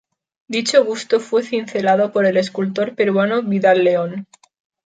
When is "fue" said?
1.19-1.43